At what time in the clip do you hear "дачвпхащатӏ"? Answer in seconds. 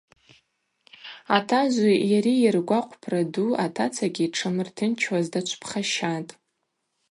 5.33-6.31